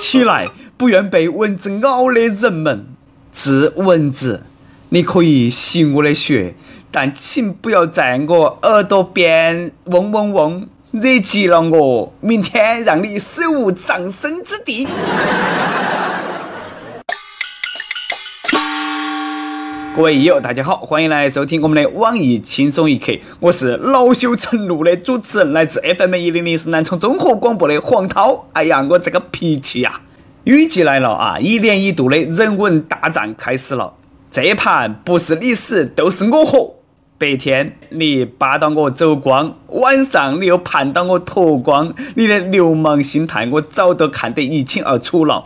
[0.00, 0.48] 起来，
[0.78, 2.86] 不愿被蚊子咬的人们，
[3.32, 4.42] 治蚊子，
[4.88, 6.54] 你可以吸我的血，
[6.90, 14.88] 但请不要在我耳朵边嗡嗡嗡，惹急了我，明天让你死无葬身之地。
[20.00, 28.46] 各位友，大家好，欢迎来收听我们的网易轻松一刻，我是恼羞成怒的主持人，来自 FM 一零零四南充综合广播的黄涛。
[28.54, 30.00] 哎呀，我这个脾气呀！
[30.44, 33.92] 雨季来了啊，一年一度的人文大战开始了。
[34.30, 36.76] 这盘不是你死，都是我活。
[37.18, 45.44] 白天你扒到我走光，晚上你又盼到我脱光，你的流氓心态我早都看得一清二楚了。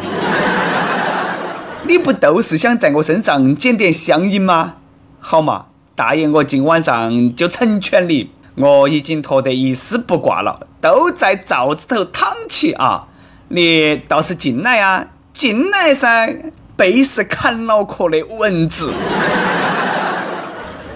[1.87, 4.77] 你不都是想在我身上捡点香烟吗？
[5.21, 8.31] 好嘛，大爷，我今晚上就成全你。
[8.57, 13.09] 我已经脱得一丝不挂了，都在灶子头躺起啊！
[13.49, 16.53] 你倒是进来呀，进来噻！
[16.77, 18.93] 背是砍脑壳的蚊子。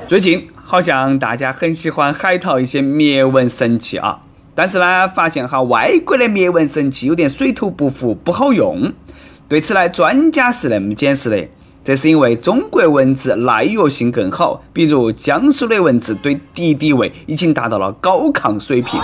[0.06, 4.20] 最近好像大家很喜欢海淘一些灭蚊神器啊，
[4.54, 8.92] 但是呢，发现哈外国的灭蚊神器有点水土不服，不好用。
[9.48, 11.48] 对此呢，专家是那么解释的：
[11.82, 19.00] 这是因为中国蚊子耐药性更好，比如江苏的蚊子对敌敌畏已经达到了高抗水平，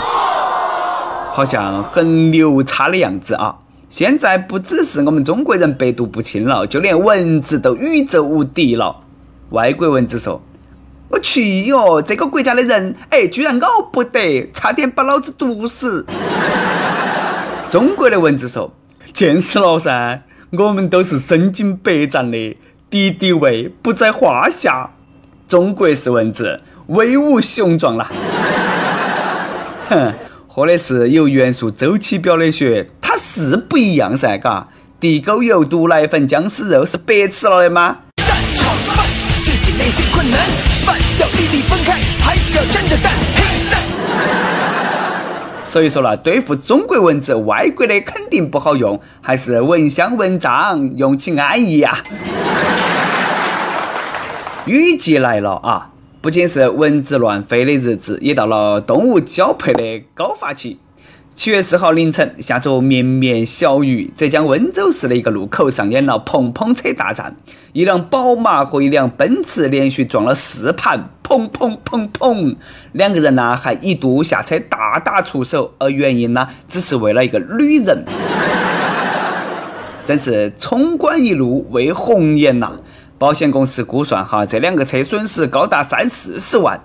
[1.33, 3.57] 好像很牛叉的样子啊！
[3.89, 8.97] 现在不只是我们中国人百毒不侵了，就连蚊子都宇宙无敌了。
[9.49, 10.43] 外国蚊子说
[11.09, 16.05] ：“我去哟，这个国家的人，哎，居然咬不得，差点把老子毒死。”
[17.71, 18.71] 中国的蚊子说
[19.15, 20.21] ：“见识了噻。”
[20.57, 22.57] 我们都是身经百战的，
[22.89, 24.91] 敌敌畏不在话下。
[25.47, 28.11] 中国式蚊子威武雄壮了，
[29.89, 30.13] 哼，
[30.49, 34.69] 喝的是有元素周期表的血，它是不一样噻，嘎。
[34.99, 37.99] 地沟油、毒奶粉、僵尸肉是白吃了的吗？
[38.17, 39.07] 蛋炒饭，
[39.45, 40.41] 自己内最困难，
[40.87, 43.13] 饭要粒粒分开，还要沾着蛋。
[45.75, 51.99] 所以说呢，对付中国蚊子，外国的肯定不好用，还是蚊香蚊帐用起安逸呀。
[54.67, 55.91] 雨季来了啊，
[56.21, 60.79] 不仅是蚊子乱飞的日子，也到了动物交配的高发期。
[61.35, 67.35] 七月四号凌晨，下着绵绵小雨，浙江温州市的一个路口上演了碰碰车大战。
[67.73, 72.55] 一辆宝马和一辆奔驰连续撞了四盘，砰砰砰砰！
[72.93, 78.05] 两个人呢还一度下车大打出手，而原因呢只是为了一个女人。
[80.05, 82.79] 真是冲冠一怒为红颜呐！
[83.19, 86.81] 保险公司估算哈，这两个车损失高达三四十万。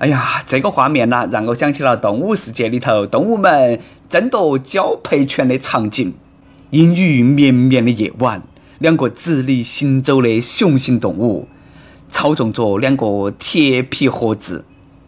[0.00, 3.78] 哎呀，这个画面呢，让我想起了动物世界里头动物们
[4.08, 6.14] 争夺交配权的场景。
[6.70, 8.42] 阴雨绵绵的夜晚，
[8.78, 11.48] 两个直立行走的雄性动物，
[12.08, 14.64] 操纵着两个铁皮盒子，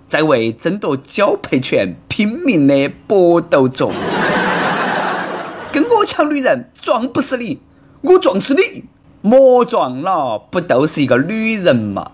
[0.08, 3.90] 在为争夺交配权拼命的搏斗着。
[5.72, 7.60] 跟我抢女人，撞不死你，
[8.02, 8.84] 我撞死你，
[9.22, 12.10] 莫撞了，不都是一个女人吗？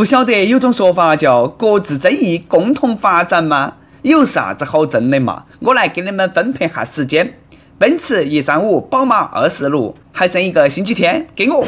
[0.00, 3.74] 不晓得有种说法叫各自争议，共同发展吗？
[4.00, 5.42] 有啥子好争的嘛？
[5.58, 7.34] 我来给你们分配下时间：
[7.76, 11.66] 奔驰一三五，宝马二四六，还剩一个星期天，给我。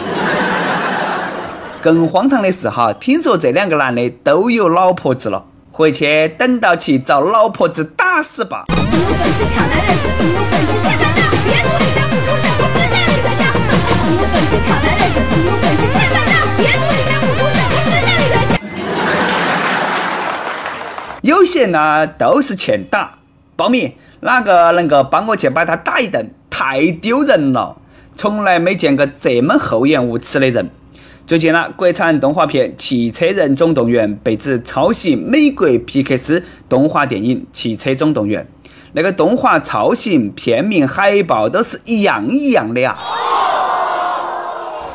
[1.82, 8.64] 更荒唐的是哈，听说这两个男的都有老婆子了，回去等到起找老婆子打死吧。
[21.22, 23.18] 有些呢都是欠打，
[23.54, 26.30] 报名哪个能够帮我去把他打一顿？
[26.50, 27.76] 太丢人了，
[28.16, 30.70] 从来没见过这么厚颜无耻的人。
[31.24, 38.42] 最近呢，国产动画片《汽车人总动员》被指抄袭美国皮克斯动画电影《汽车总动员》，
[38.92, 42.98] 那个动画造型、片名、海报都是一样一样的呀，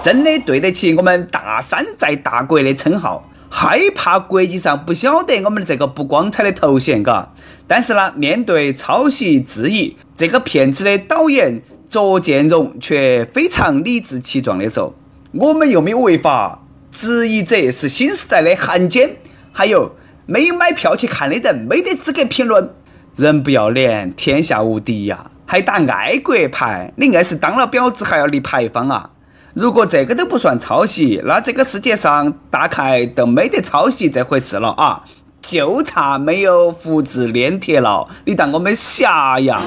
[0.04, 3.24] 真的对得起我们大山寨大国的称号。
[3.50, 7.34] 害怕国际上不晓得我们这个不光彩的头衔，嘎。
[7.66, 14.94] 但是呢，面对抄袭质疑，这个片子的导演卓建荣却非常理直气壮的说
[15.34, 19.18] ：“我们又没有违法，质疑者是新时代的汉奸，
[19.52, 19.96] 还有
[20.26, 22.74] 没有买票去看的人没得资格评论。
[23.16, 25.32] 人不要脸，天下无敌呀！
[25.46, 29.12] 还打爱国牌，你硬是当了婊子还要立牌坊啊！”
[29.58, 35.02] 如果这个都不算抄袭，那这个世界上大概都没得抄袭这回事了啊！
[35.42, 39.60] 就差没有复制粘贴了，你当我们瞎呀？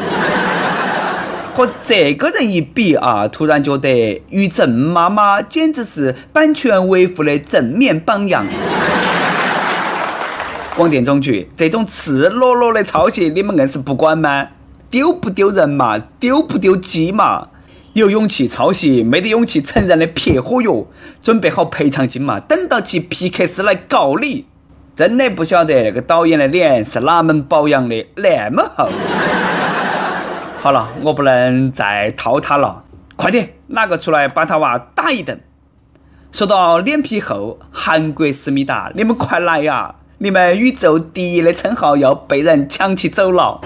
[1.56, 8.46] 和这个人一比啊，突然觉得于正妈妈简直是版权维护的正面榜样。
[10.76, 14.46] 广电总局这种赤裸裸的抄袭，你们硬是不管吗？
[14.88, 15.98] 丢不丢人嘛？
[16.20, 17.48] 丢不丢鸡嘛？
[17.92, 20.87] 有勇气抄袭，没得勇气承认的撇火药，
[21.20, 22.38] 准备好赔偿金嘛？
[22.38, 24.46] 等到其皮克斯来告你，
[24.94, 28.88] 真的不晓得那个导演的脸是哪门保养的那么厚。
[30.60, 32.84] 好了，我不能再掏他了，
[33.16, 35.40] 快点，哪个出来把他娃打一顿？
[36.31, 39.96] 说到脸皮厚，韩国思密达，你们快来呀！
[40.19, 43.60] 你们宇宙第一的称号要被人抢起走了。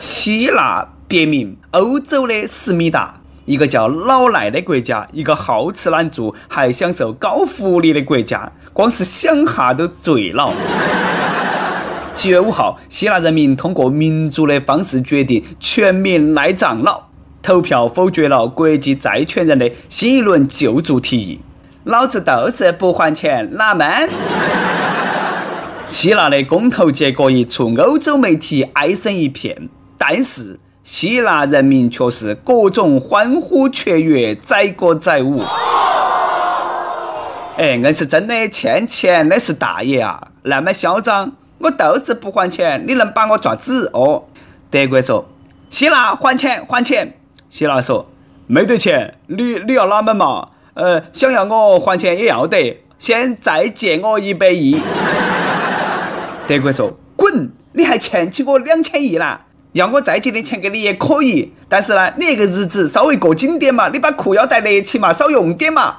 [0.00, 10.52] 希腊别名欧洲的思密达，一个叫老赖的国家，一个好吃懒做还享受高福利的国家，光是想哈都醉了。
[12.14, 17.08] 七月五号，希腊人民通过民主的方式决定全民赖账了，
[17.42, 21.40] 投票否决了国际债权人的新一轮救助提议。
[21.84, 24.08] 老子就是不还钱，哪门？
[25.86, 29.68] 希腊的公投结果一出，欧洲媒体哀声一片。
[29.96, 35.40] 但是希腊人民却是各种欢呼雀跃，载歌载舞。
[37.56, 40.28] 哎，硬是真的欠钱的是大爷啊！
[40.42, 43.90] 那么嚣张，我就是不还钱，你能把我爪子？
[43.94, 44.24] 哦，
[44.70, 45.26] 德国说，
[45.70, 47.16] 希腊还钱还钱。
[47.48, 48.06] 希腊说，
[48.46, 50.50] 没得钱，你你要哪门嘛？
[50.74, 54.78] 呃，想要我还钱也要得，先再借我一百亿。
[56.46, 57.50] 德国说，滚！
[57.72, 59.46] 你还欠起我两千亿啦！
[59.74, 65.96] 要我再借点钱给你也可以，但是呢，你那个日子稍微过紧点嘛，你把裤腰带勒起嘛，少用点嘛。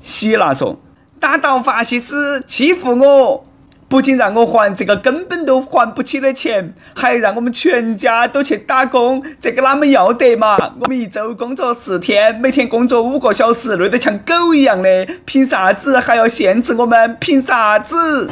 [0.00, 0.80] 希腊说
[1.20, 3.44] ：“打倒法西斯，欺负我，
[3.86, 10.56] 不仅让我还这个根本都还不起的钱，还让我们全家都去打工，这个哪们要得嘛？
[10.80, 17.14] 我们一周工作四天，每天工作五个小时，累得像狗一样的，凭啥子还要限制我们？
[17.20, 18.30] 凭啥子？”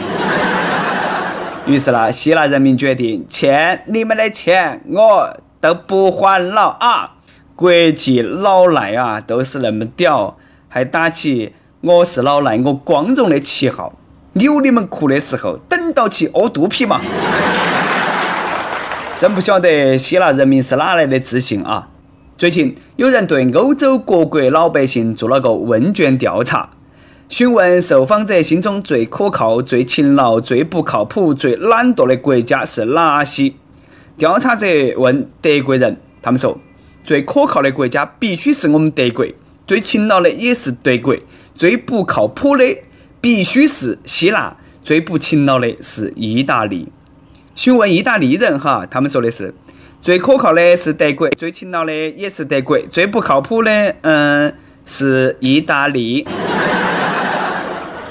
[1.66, 7.14] 于是呢，希腊人民决定欠你们的钱我都不还了啊！
[7.56, 10.36] 国际老赖啊，都是那么屌，
[10.68, 13.94] 还打起我是老赖我光荣的旗号，
[14.34, 17.00] 扭你们哭的时候，等到起屙肚皮嘛！
[19.18, 21.88] 真不晓得希腊人民是哪来的自信啊！
[22.38, 26.70] 最近有人对欧洲各国老百姓做了个问卷调查。
[27.28, 33.52] 询问受访者心中最可靠、最勤劳、最不靠谱、最懒惰的国家是哪些？
[34.16, 36.58] 调查者问德国人，他们说
[37.02, 39.26] 最可靠的国家必须是我们德国，
[39.66, 41.16] 最勤劳的也是德国，
[41.52, 42.64] 最不靠谱的
[43.20, 46.88] 必须是希腊，最不勤劳的是意大利。
[47.56, 49.52] 询问意大利人哈，他们说的是
[50.00, 56.24] 最可靠的是德国，最勤劳的也是德国，最不靠谱的嗯是意大利。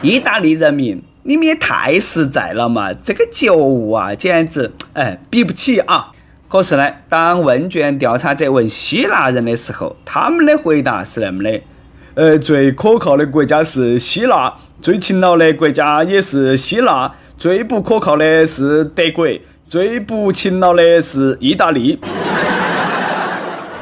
[0.05, 2.93] 意大利人民，你们也太实在了嘛！
[2.93, 6.11] 这个觉悟啊，简直哎比不起啊！
[6.47, 11.59] 可是呢，当问卷调查者问希腊人的时候，他们的回答是那么的：
[12.13, 19.27] 呃，最可靠的国家是希腊，最勤劳的国家也是希腊，最不可靠的是德国，
[19.67, 21.99] 最不勤劳的是意大利。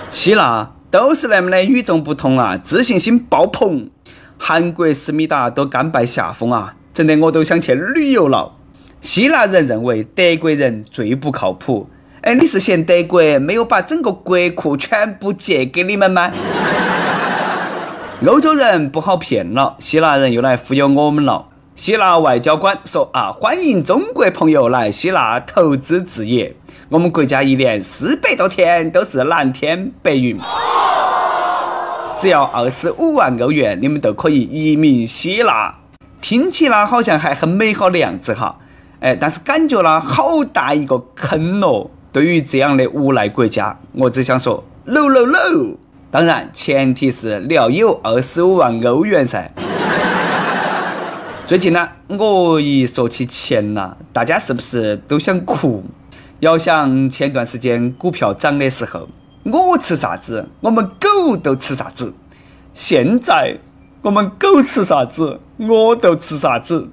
[0.10, 3.90] 希腊都是那么的与众不同啊，自信心爆棚。
[4.46, 6.76] 韩国思密达都甘拜下风啊！
[6.94, 8.52] 整的我都想去旅游了。
[9.00, 11.90] 希腊人认为德国人最不靠谱。
[12.20, 16.30] 哎，你是嫌德国没有把整个国库全部借给你们吗？
[18.28, 21.46] 欧洲人不好骗了，希腊人又来忽悠我们了。
[21.76, 26.54] 希腊外交官说啊，欢迎中国朋友来希腊投资置业，
[26.90, 30.38] 我们国家一年四百多天都是蓝天白云。
[32.24, 35.76] 只要二十五万欧元，你们都可以移民希腊。
[36.22, 38.60] 听起来好像还很美好的样子哈，
[39.02, 41.90] 哎，但是感觉呢，好大一个坑哦。
[42.14, 45.76] 对于这样的无赖国家，我只想说，no no no。
[46.12, 49.52] 当然，前提是你要有二十五万欧元噻。
[51.46, 55.84] 最近呢，我一说起钱呐，大家是不是都想哭？
[56.40, 59.10] 要想前段时间股票涨的时候。
[59.44, 62.14] 我吃啥子，我们狗都吃啥子。
[62.74, 63.58] 现在
[64.02, 66.90] 我们狗吃啥子，我都吃啥子。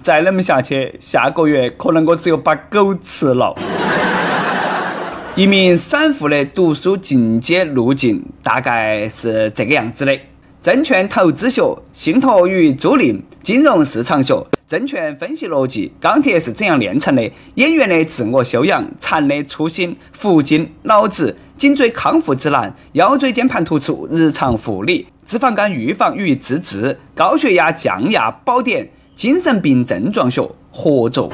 [0.00, 3.54] 再那么下去，下个月可能我只有把狗吃了。
[5.34, 10.18] 一名散户的读书进阶路径大概是这个样子的：
[10.66, 31.30] 证券投资学、信托与租赁、金融市场学、证券分析逻辑、钢铁是怎样炼成的、演员的自我修养、禅的初心、福金、老子、颈椎康复指南、腰椎间盘突出日常护理、脂肪肝预防与治治、高血压降压宝典、精神病症状学合作。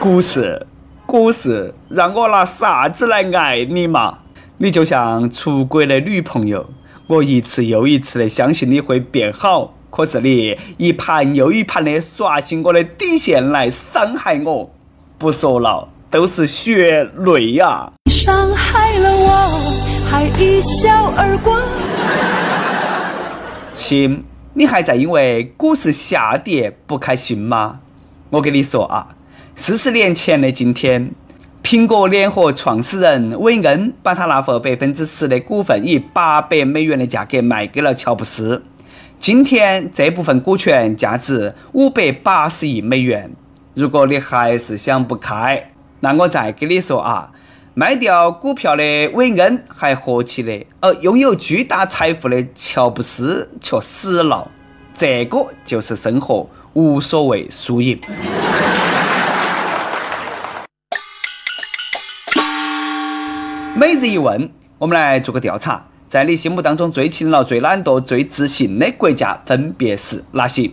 [0.00, 0.66] 故事，
[1.06, 4.18] 故事，让我拿啥子来爱你嘛？
[4.58, 6.68] 你就像出轨的女朋友，
[7.12, 14.70] 我一次又一次的相信你会变好，可是你一盘又一盘的刷新我的底线来伤害我，
[15.18, 17.92] 不说了，都是血泪呀！
[18.10, 21.54] 伤害了我，还一笑而过。
[23.74, 27.80] 亲，你还在因为股市下跌不开心吗？
[28.30, 29.08] 我跟你说啊。
[29.54, 31.10] 四十年前的今天，
[31.62, 38.62] 苹果联合创始人韦恩把他那份百分之十的股份以八百美元的价格卖给了乔布斯。
[39.20, 43.30] 今天这部分股权价值五百八十亿美元。
[43.74, 47.30] 如果你还是想不开，那我再给你说啊，
[47.74, 48.82] 卖掉股票的
[49.14, 54.50] 韦恩还活起来，而拥有巨大财富的乔布斯却死了。
[54.92, 58.00] 这个就是生活，无所谓输赢。
[63.82, 64.48] 每日一问，
[64.78, 70.70] 我们来做个调查，在你心目当中最勤劳、最懒惰、最自信的国家分别是哪些？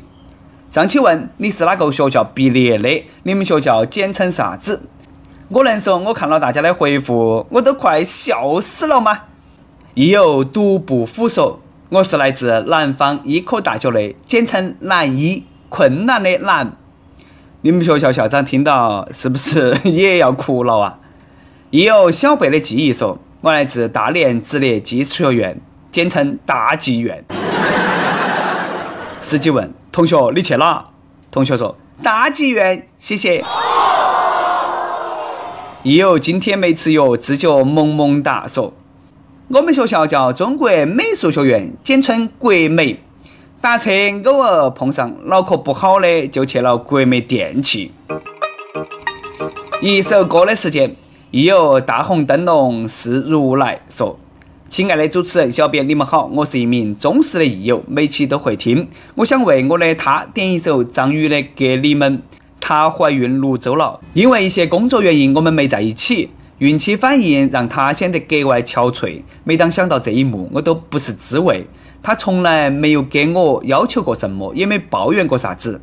[0.69, 3.05] 上期问你是哪个学校毕业的？
[3.23, 4.83] 你们学校简称啥子？
[5.47, 9.21] 我能说我看了大家的回复，我都快笑死了吗？
[9.95, 16.73] 亦有独步虎说，我是来自南方医科大学的，简称南医，困难的难。
[17.61, 20.99] 你们学校校长听到是不是 也要哭了啊？
[21.71, 25.61] 亦有小贝的记忆说：“我来自大连职业技术学院，
[25.91, 27.23] 简称大技院。”
[29.21, 30.83] 司机问同学：“你去哪？”
[31.29, 33.45] 同学说：“大技院，谢谢。”
[35.83, 38.73] 亦有今天没吃药，自觉萌萌哒说
[39.49, 42.99] ：“我们学校叫中国美术学院，简称国美。
[43.61, 43.91] 打车
[44.25, 47.91] 偶尔碰上脑壳不好的，就去了国美电器。”
[49.83, 50.95] 一首歌的时间。
[51.31, 54.19] 亦有大红灯笼是如来说
[54.67, 58.87] ：“亲爱的主持人、小编，你们好，我是一名忠实的益友，每期都会听。
[59.13, 62.17] 我想为我的他点一首张宇的《给你们》。
[62.59, 66.31] 她怀孕六周了，因为一些工作原因，我们没在一起。
[66.57, 69.21] 孕期反应让她显得格外憔悴。
[69.43, 71.67] 每当想到这一幕，我都不是滋味。
[72.01, 75.79] 她从来没有给我要求过什么，也没抱怨过啥子。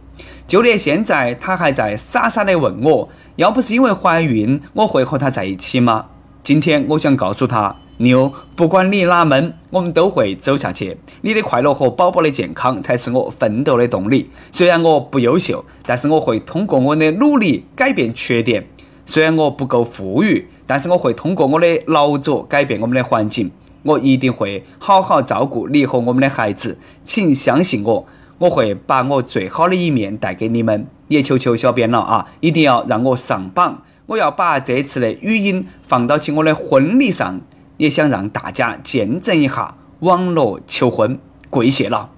[0.48, 6.06] 就连现在，她还在傻傻的问我。”要不是因为怀孕，我会和他在一起吗？
[6.42, 10.96] 今天我想告诉他，妞，不管你哪门，我们都会走下去。
[11.20, 14.30] 你的快乐和宝宝的健康才是我奋斗的动力。
[14.50, 18.66] 虽然我不优秀，但是我会通过我的努力改变缺点。
[19.04, 23.50] 虽然我不够富裕，但是我会通过我的劳作改变我们的环境。
[23.82, 28.06] 我一定会好好照顾你和我们的孩子，请相信我。
[28.38, 33.82] 我会把我最好的一面带给你们，也求求小编了啊，一定要让我上榜！
[34.06, 37.40] 我要把这次的语音放到起我的婚礼上，
[37.78, 42.10] 也想让大家见证一下网络求婚，跪谢了！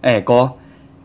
[0.00, 0.52] 哎哥，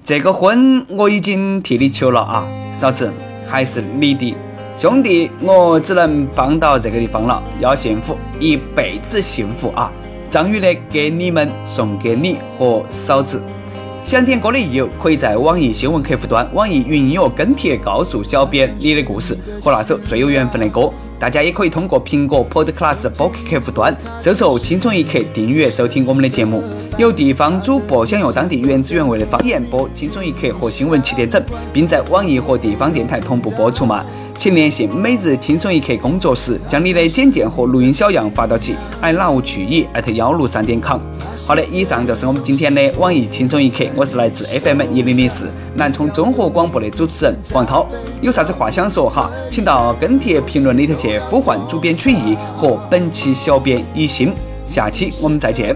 [0.03, 3.11] 这个婚我已经替你求了啊，嫂子
[3.45, 4.33] 还是你的，
[4.77, 9.91] 兄弟我只能帮到这个地方了，要幸福一辈子幸福啊！
[10.29, 13.43] 张宇的给你们送给你和嫂子。
[14.03, 20.91] 想点歌的益友，可以在网易新闻客户端、网易云音乐跟帖告诉小编你的故事和那首最有缘分的歌。
[21.17, 26.61] 大家也可以通过苹果 Podcast 播客客户端搜索“轻松一刻”订阅收听我们的节目。
[26.97, 31.41] 有地方主播想用当地原汁原味的方言播《轻松一刻》和新闻七点整，
[31.71, 34.03] 并在网易和地方电台同步播出吗？
[34.35, 40.99] 请联系每日轻松一刻工作室，将你的简介和录音小样发到其 i love 曲艺艾特幺六三点 com。
[41.45, 43.85] 好的，以上就是我们今天的网易轻松一刻。
[43.95, 47.87] 我是来自 FM 一零零四南充综合广播的主持人王涛。
[48.21, 54.33] 有啥子话想说哈，请到跟帖评论里头去呼唤主编曲艺和本期小编一心。
[54.65, 55.75] 下期我们再见。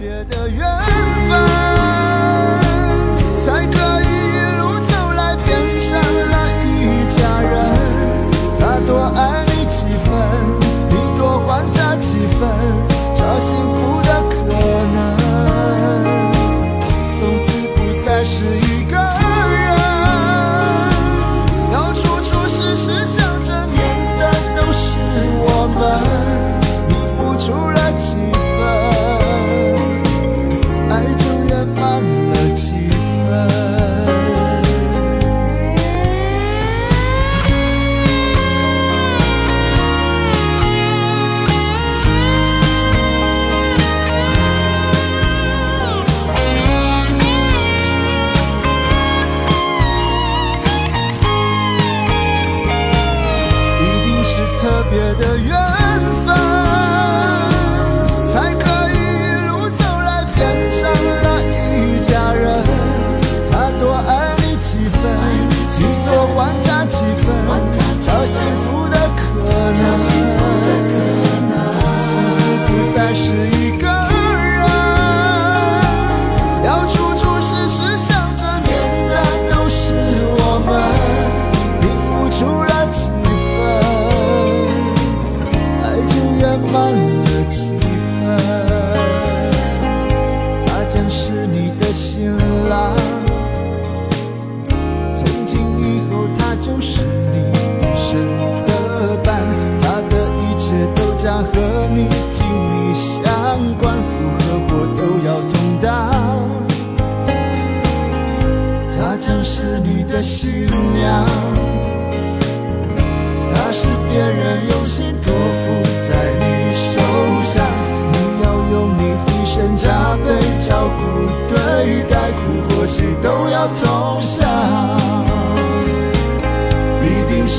[91.88, 92.47] miss you.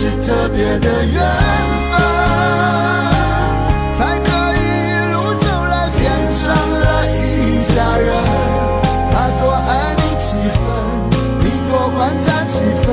[0.00, 1.18] 是特别的缘
[1.90, 1.98] 分
[3.90, 6.00] 才可以一路走来变
[6.38, 7.18] 成了一
[7.74, 8.06] 家人
[9.10, 10.56] 他多爱你几分
[11.40, 12.86] 你多还他几分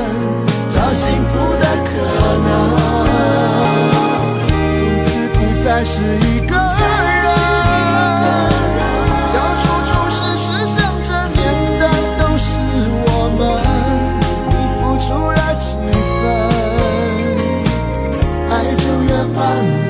[0.68, 1.88] 找幸福的可
[2.42, 2.48] 能
[4.74, 5.94] 从此不再是
[6.26, 6.35] 一
[19.36, 19.85] my